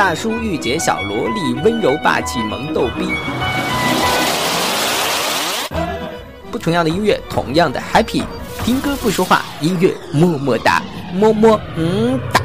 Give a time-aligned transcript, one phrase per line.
[0.00, 3.06] 大叔御姐小萝莉，温柔霸气萌逗逼。
[6.50, 8.22] 不同样的音乐，同样的 happy。
[8.64, 10.82] 听歌不说话，音乐么么哒，
[11.12, 12.40] 么么嗯哒。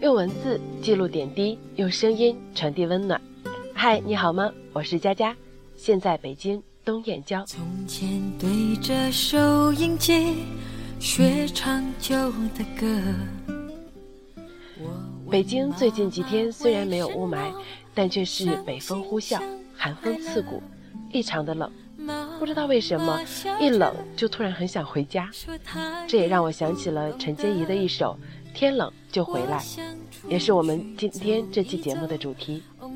[0.00, 3.20] 用文字记录点滴，用声音传递温暖。
[3.82, 4.52] 嗨，你好吗？
[4.74, 5.34] 我是佳佳，
[5.74, 7.42] 现在北京东燕郊。
[7.46, 10.44] 从前对着收音机
[11.00, 12.86] 学唱旧的歌。
[15.30, 17.54] 北京最近几天虽然没有雾霾，
[17.94, 19.40] 但却是北风呼啸，
[19.74, 20.62] 寒风刺骨，
[21.10, 21.72] 异常的冷。
[22.38, 23.18] 不知道为什么，
[23.58, 25.30] 一冷就突然很想回家。
[26.06, 28.14] 这也让我想起了陈洁仪的一首
[28.54, 29.58] 《天冷就回来》，
[30.28, 32.62] 也是我们今天这期节目的主题。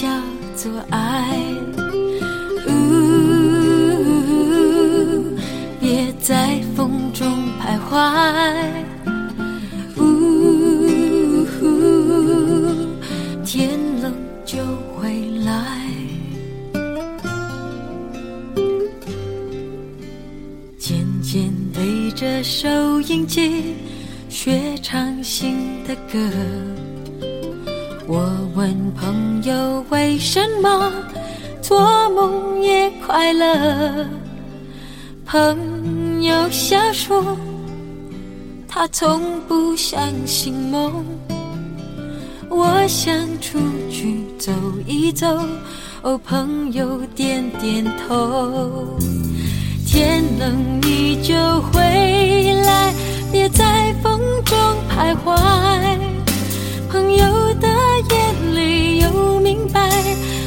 [0.00, 0.06] 叫
[0.54, 1.36] 做爱。
[2.68, 2.70] 呜
[5.80, 7.26] 别在风中
[7.60, 7.98] 徘徊，
[9.96, 11.44] 呜，
[13.44, 14.58] 天冷就
[14.94, 15.50] 回来。
[20.78, 23.74] 渐渐对着收音机
[24.28, 26.20] 学唱新的歌，
[28.10, 30.90] 我问朋友为什么
[31.60, 34.06] 做梦也快乐。
[35.26, 37.36] 朋友笑说，
[38.66, 41.04] 他从不相信梦。
[42.48, 43.58] 我想出
[43.90, 44.52] 去走
[44.86, 45.38] 一走，
[46.00, 48.98] 哦，朋友点点头。
[49.86, 52.90] 天冷你就回来，
[53.30, 54.56] 别在风中
[54.88, 56.07] 徘徊。
[56.88, 57.68] 朋友的
[58.10, 59.90] 眼里有明白，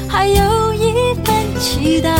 [0.10, 2.18] 还有一份期待。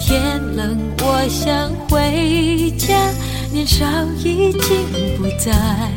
[0.00, 3.10] 天冷，我想回家，
[3.52, 3.86] 年少
[4.18, 5.90] 已经不在。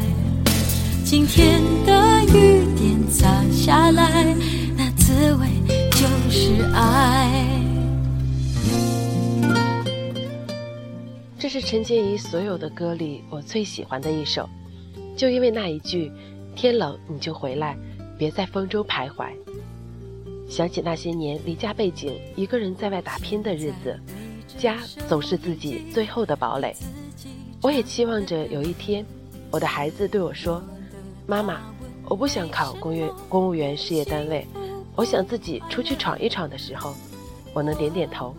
[1.04, 4.36] 今天的雨点洒下来，
[4.78, 5.48] 那滋味
[5.92, 7.50] 就是爱。
[11.40, 14.48] 这是陈洁仪所有的歌里我最喜欢的一首，
[15.18, 16.12] 就因为那一句
[16.56, 17.78] “天冷你就回来，
[18.18, 19.28] 别在风中徘徊”。
[20.50, 24.00] 想起那些年离家背井，一个人在外打拼的日子，
[24.58, 24.78] 家
[25.08, 26.76] 总是自己最后的堡垒。
[27.62, 29.06] 我也期望着有一天，
[29.50, 30.62] 我的孩子对我说
[31.26, 31.62] ：“妈妈，
[32.06, 34.46] 我不想考公员公务员事业单位，
[34.96, 36.94] 我想自己出去闯一闯的时候，
[37.54, 38.36] 我能点点头。”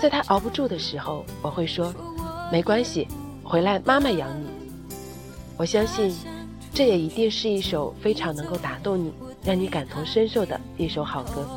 [0.00, 1.92] 在他熬不住的时候，我会说
[2.52, 3.08] ：“没关系，
[3.42, 4.46] 回来妈妈养你。”
[5.58, 6.14] 我相信，
[6.76, 9.10] 这也一定是一首非常能够打动你。
[9.42, 11.48] 让你感同身受的一首好歌。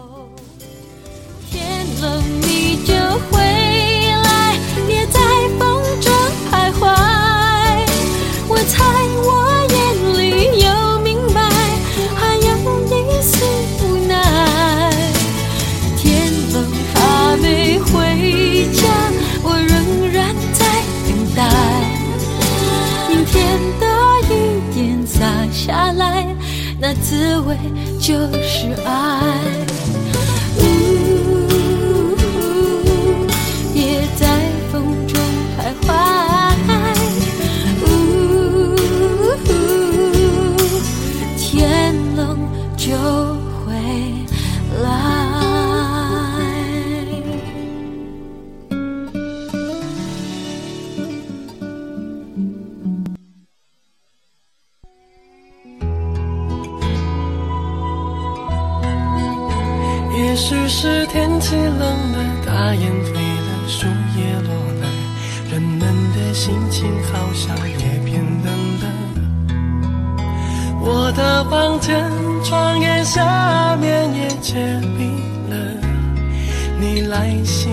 [1.51, 2.93] 天冷你就
[3.29, 4.57] 回来，
[4.87, 5.19] 别在
[5.59, 6.13] 风中
[6.49, 6.85] 徘徊。
[8.47, 8.98] 我猜
[25.69, 26.25] 下来。
[26.79, 27.55] 那滋味
[27.99, 29.58] 就是爱。
[71.79, 74.53] 的房间窗沿下面也结
[74.97, 75.55] 冰了，
[76.79, 77.71] 你来信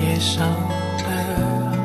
[0.00, 1.76] 也少了。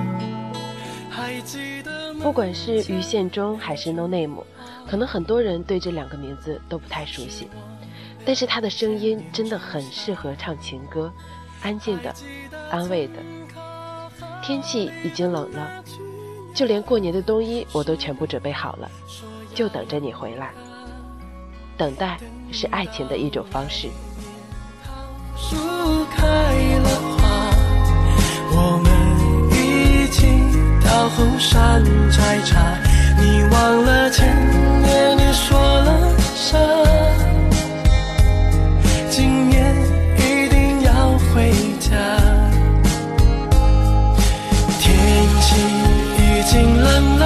[1.10, 4.44] 还记得不管是于宪忠还是 No Name，
[4.88, 7.50] 可能很多人对这两个名字都不太熟悉。
[8.26, 11.12] 但是他的声音真的很适合唱情歌，
[11.64, 12.14] 安静的，
[12.70, 13.14] 安慰的。
[14.44, 15.84] 天气已经冷了，
[16.54, 18.90] 就连过年的冬衣我都全部准备好了，
[19.56, 20.54] 就等着你回来。
[21.80, 22.18] 等待
[22.52, 23.88] 是爱情的一种方式。
[25.38, 25.56] 树
[26.14, 27.50] 开了花，
[28.52, 28.92] 我们
[29.54, 30.28] 一起
[30.86, 31.82] 到后山
[32.12, 32.78] 摘茶。
[33.18, 34.28] 你忘了前
[34.82, 36.58] 年你说了啥？
[39.10, 39.74] 今年
[40.18, 41.88] 一定要回家。
[44.82, 44.86] 天
[45.40, 45.48] 气
[46.18, 47.24] 已经冷了，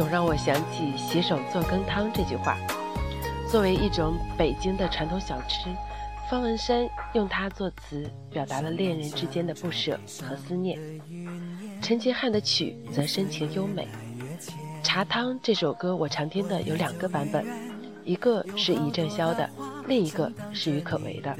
[0.00, 2.56] 总让我想起“洗手做羹汤”这句话。
[3.46, 5.68] 作为一种北京的传统小吃，
[6.30, 10.78] 方文山用它作词，表达了恋人之间的不舍和思念。
[11.82, 13.86] 陈杰汉的曲则深情优美。
[14.82, 17.44] 《茶汤》这首歌我常听的有两个版本，
[18.02, 19.46] 一个是余正宵的，
[19.86, 21.36] 另一个是郁可唯的。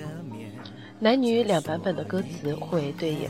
[0.99, 3.27] 男女两版本的歌词互为对应。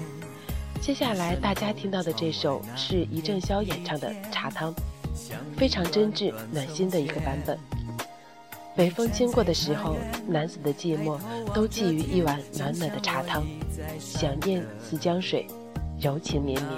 [0.80, 4.74] 接下来大家听到的这首是余正宵演唱的《茶汤》，
[5.56, 7.58] 非常真挚暖心的一个版本。
[8.76, 9.96] 北风经过的时候，
[10.26, 11.18] 男子的寂寞
[11.52, 13.42] 都寄于一碗暖暖的茶汤，
[13.98, 15.46] 想念似江水，
[16.00, 16.72] 柔情绵绵。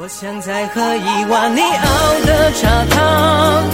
[0.00, 3.64] 我想再喝一碗你熬的茶汤，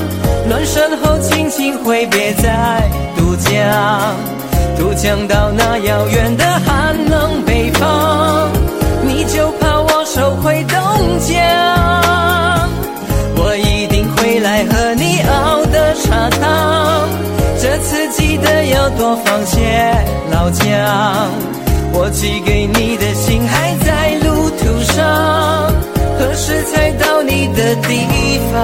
[0.49, 4.17] 暖身后轻轻挥别在渡江，
[4.77, 8.38] 渡江到那遥远的寒冷北方，
[18.97, 19.59] 多放些
[20.31, 20.67] 老姜。
[21.93, 25.73] 我寄给你的信还在路途上，
[26.19, 28.07] 何时才到你的地
[28.53, 28.57] 方？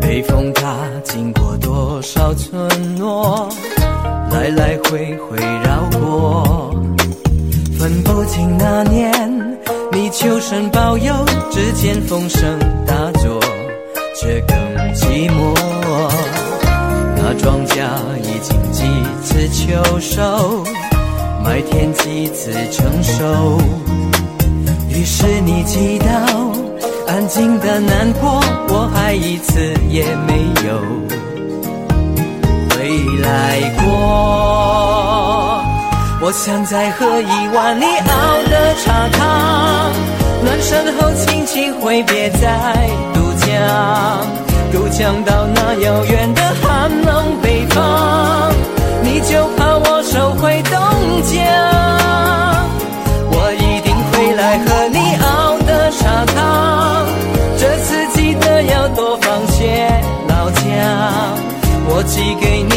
[0.00, 0.62] 北风它
[1.04, 3.48] 经过多少村落，
[4.30, 6.74] 来来回回绕过，
[7.78, 9.56] 分不清那年
[9.92, 11.14] 你求神保佑，
[11.50, 13.37] 只见风声大作，
[14.20, 14.56] 却更
[14.94, 15.54] 寂寞。
[17.14, 17.86] 那庄稼
[18.24, 18.82] 已经几
[19.22, 20.64] 次秋收，
[21.44, 23.60] 麦田几次成熟。
[24.88, 26.04] 于是你祈祷，
[27.06, 30.80] 安静的难过，我还一次也没有
[32.70, 32.88] 回
[33.22, 33.86] 来过。
[36.20, 39.92] 我想再喝一碗你熬的茶汤，
[40.42, 42.90] 暖身后轻轻挥别在
[43.48, 43.56] 渡江，
[44.70, 48.52] 渡江到那遥远的寒冷北方，
[49.02, 50.72] 你就怕我收回东
[51.22, 51.38] 江。
[53.30, 57.06] 我一定会来和你熬的茶汤，
[57.56, 59.88] 这次记得要多放些
[60.28, 60.62] 老姜。
[61.90, 62.67] 我寄给你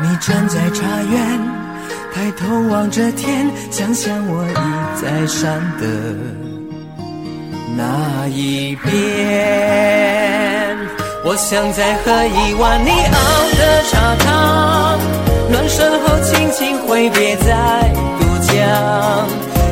[0.00, 1.40] 你站在茶园，
[2.14, 4.54] 抬头望着天，想想我已
[5.00, 5.84] 在山的
[7.76, 8.90] 那一边。
[11.22, 13.18] 我想再喝一碗你熬
[13.58, 14.98] 的茶汤，
[15.50, 18.56] 暖身后轻轻挥别在渡江，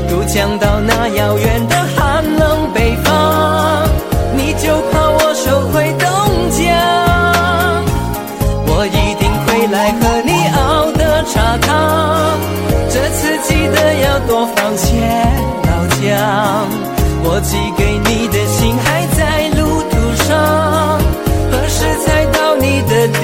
[0.08, 3.88] 渡江到那遥远的寒冷北方，
[4.36, 5.90] 你就怕我收回
[11.62, 12.38] 汤，
[12.90, 14.86] 这次记得要多放些
[15.64, 16.06] 老姜。
[17.24, 19.60] 我寄给你的信还在路
[19.90, 19.92] 途
[20.24, 20.28] 上，
[21.50, 23.20] 何时才到你的地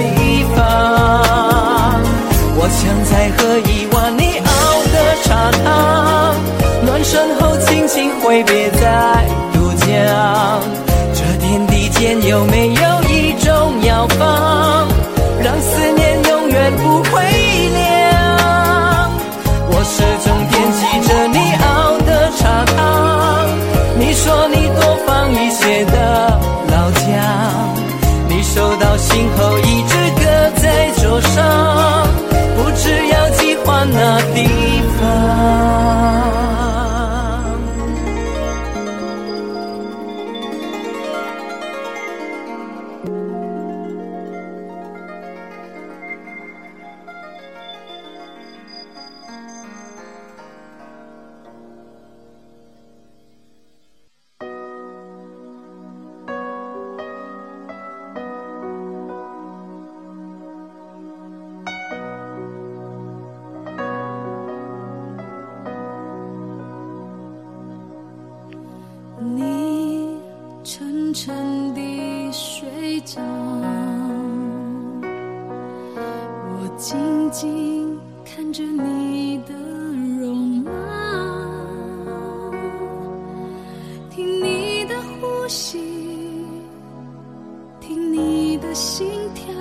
[87.86, 89.52] 听你的心跳，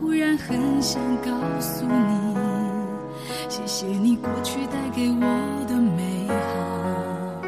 [0.00, 1.30] 忽然很想告
[1.60, 2.34] 诉你，
[3.48, 7.42] 谢谢你过去带给我的美好。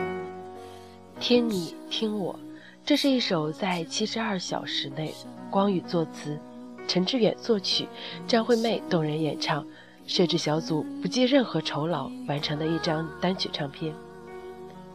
[1.18, 2.38] 听你听我，
[2.86, 5.12] 这是一首在七十二小时内，
[5.50, 6.38] 光宇作词，
[6.86, 7.88] 陈志远作曲，
[8.28, 9.66] 张惠妹动人演唱，
[10.06, 13.92] 摄制小组不计任何酬劳完成的一张单曲唱片。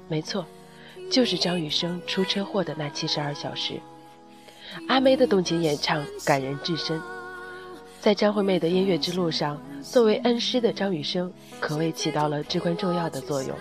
[0.07, 0.45] 没错，
[1.09, 3.79] 就是张雨生出车祸的那七十二小时。
[4.87, 7.01] 阿妹的动情演唱感人至深，
[7.99, 13.57] 在张惠妹的音乐之路上，作为恩师的张雨生可谓起到了至关重要的作用。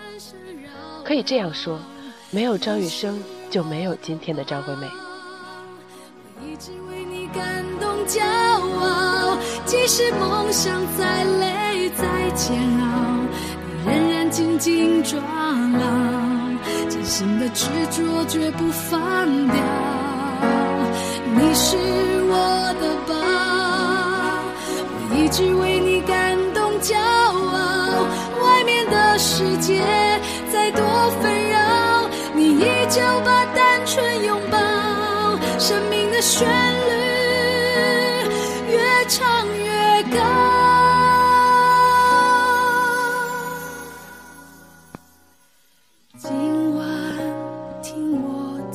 [1.03, 1.79] 可以这样说。
[2.31, 4.87] 没有张雨生，就没有今天的张惠妹。
[7.33, 13.25] 感动骄傲，即使梦想再累再煎熬，
[13.83, 16.28] 你仍然紧紧抓牢，
[17.09, 19.55] 心的执着绝不放掉。
[21.33, 21.75] 你是
[22.29, 23.15] 我的宝，
[24.93, 28.05] 我一直为你感动骄傲，
[28.45, 29.81] 外面的世界
[30.53, 30.85] 再多
[31.19, 32.07] 纷扰。
[32.35, 34.59] 你依旧把单纯拥抱，
[35.57, 36.93] 生命的旋律
[38.71, 39.38] 越唱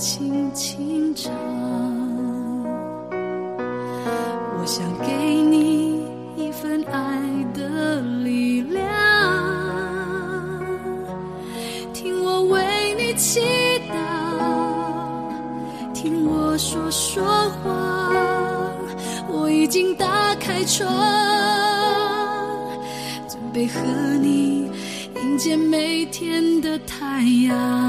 [0.06, 1.32] 轻轻唱，
[4.58, 5.98] 我想给你
[6.36, 7.18] 一份爱
[7.54, 8.84] 的力量。
[11.94, 13.40] 听我为你祈
[13.88, 13.94] 祷，
[15.94, 18.70] 听我说说话，
[19.26, 20.86] 我已经打开窗，
[23.26, 23.80] 准备和
[24.20, 24.70] 你
[25.22, 27.83] 迎接每天的太阳。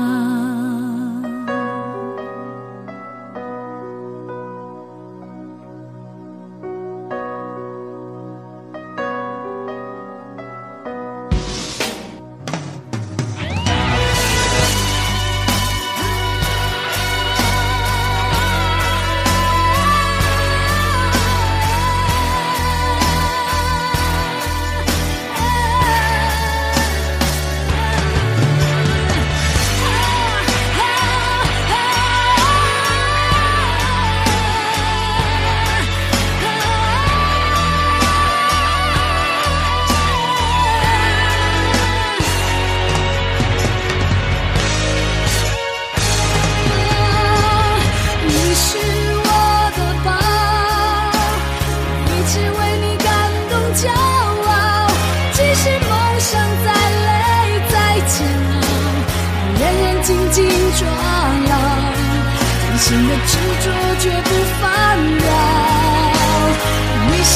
[60.06, 60.48] 紧紧
[60.78, 61.54] 抓牢，
[62.62, 63.32] 真心的执
[63.64, 63.66] 着
[63.98, 64.30] 绝不
[64.62, 64.64] 放
[65.18, 65.26] 掉。
[67.08, 67.34] 你是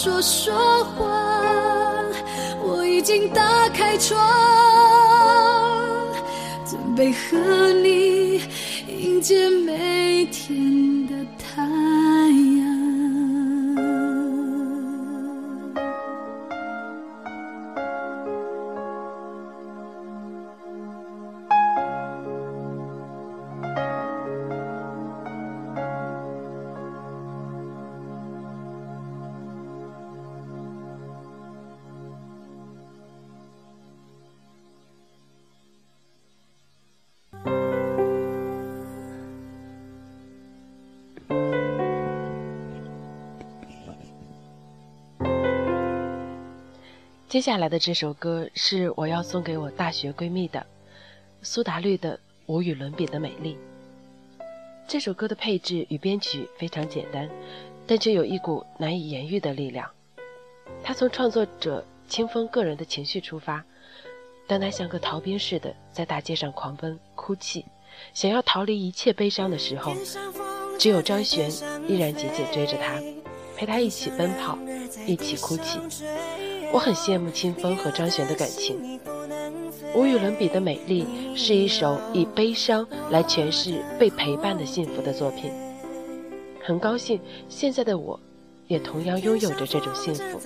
[0.00, 0.54] 说说
[0.94, 1.10] 话，
[2.62, 4.16] 我已经打开窗，
[6.64, 8.40] 准备和你
[8.86, 10.97] 迎接每天。
[47.28, 50.64] 接下来的这首歌是我要送给我大学闺蜜的，
[51.42, 53.58] 苏打绿的《无与伦比的美丽》。
[54.86, 57.28] 这首歌的配置与编曲非常简单，
[57.86, 59.90] 但却有一股难以言喻的力量。
[60.82, 63.62] 它从创作者清风个人的情绪出发，
[64.46, 67.66] 当他像个逃兵似的在大街上狂奔、哭泣，
[68.14, 69.94] 想要逃离一切悲伤的时候，
[70.78, 71.50] 只有张悬
[71.86, 72.98] 依然紧紧追着他，
[73.54, 74.56] 陪他一起奔跑，
[75.06, 75.78] 一起哭泣。
[76.72, 78.98] 我很羡慕清风和张悬的感情。
[79.94, 85.50] 无与伦比的美丽是一首以悲伤来诠释被陪伴的幸福的作品。
[86.62, 88.20] 很高兴现在的我，
[88.66, 90.40] 也同样拥有着这种幸福。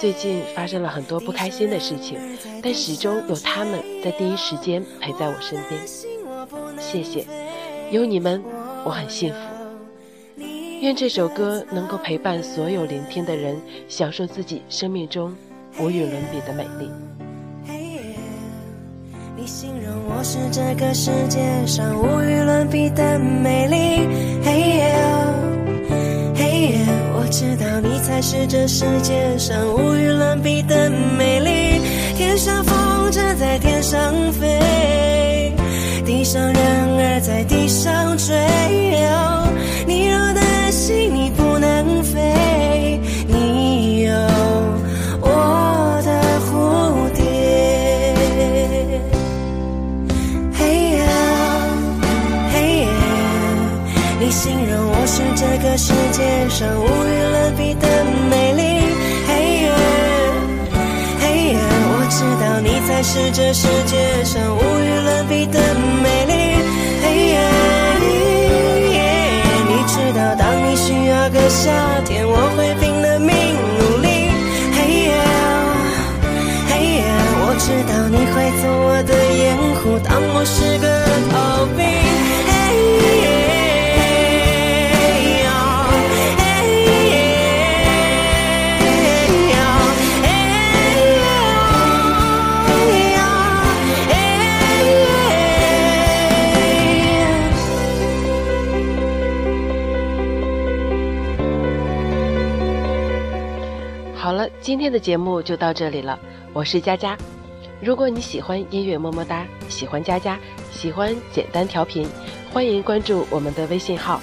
[0.00, 2.18] 最近发生了很多不开心的事情，
[2.60, 5.80] 但始终有他们在第一时间陪在我身边。
[6.78, 7.24] 谢谢，
[7.92, 8.42] 有你们，
[8.84, 9.51] 我很幸福。
[10.82, 15.32] 愿这首歌能够陪伴所有聆听的人，享受自己生命中
[15.78, 16.90] 无与伦比的美丽。
[19.36, 24.08] 你形容我是这个世界上无与伦比的美丽。
[24.44, 24.96] 嘿耶，
[26.34, 26.78] 嘿耶，
[27.14, 31.80] 我知道你才是这世界上无与伦比的美丽。
[32.16, 35.52] 天上风筝在天上飞，
[36.04, 38.81] 地上人儿在地上追。
[56.52, 58.62] 上无与伦比的美丽。
[59.26, 59.30] 嘿
[59.62, 59.72] 耶，
[61.18, 61.56] 嘿耶，
[61.88, 65.58] 我知道你才是这世界上无与伦比的
[66.02, 66.32] 美丽。
[67.00, 67.40] 嘿耶，
[68.92, 69.00] 耶，
[69.66, 71.72] 你知道当你需要个夏
[72.04, 73.32] 天，我会拼了命
[73.78, 74.28] 努力。
[74.76, 75.16] 嘿耶，
[76.68, 77.00] 嘿耶，
[77.40, 78.31] 我知道你。
[104.82, 106.18] 今天的节目就到这里了，
[106.52, 107.16] 我是佳佳。
[107.80, 110.36] 如果你喜欢音乐么么哒，喜欢佳佳，
[110.72, 112.04] 喜欢简单调频，
[112.52, 114.20] 欢迎关注我们的微信号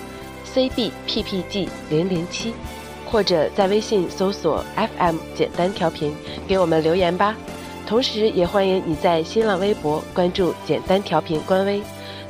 [0.53, 2.53] cbppg 零零七，
[3.05, 6.13] 或者在微信搜索 FM 简单调频，
[6.45, 7.37] 给我们留言吧。
[7.87, 11.81] 同时，也欢迎你在新浪微博关注简单调频官微，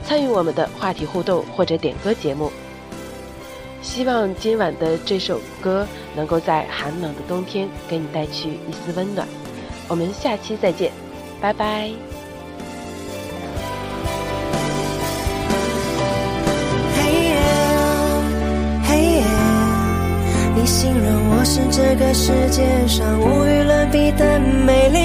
[0.04, 2.52] 参与我们的话题互动或者点歌节目。
[3.82, 9.28] 希望今晚的这首歌能够在寒冷的冬天给你带去一丝温暖。
[9.88, 10.92] 我们下期再见，
[11.42, 11.90] 拜拜。
[16.96, 17.36] 嘿耶，
[18.88, 19.24] 嘿耶，
[20.56, 24.98] 你形容我是这个世界上无与伦比的美丽。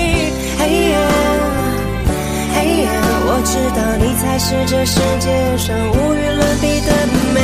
[0.58, 0.96] 嘿耶，
[2.54, 2.88] 嘿耶，
[3.26, 6.92] 我知道你才是这世界上无与伦比的
[7.32, 7.40] 美